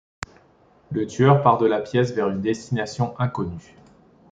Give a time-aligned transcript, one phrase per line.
[0.89, 3.75] Le tueur part de la pièce, vers une destination inconnue.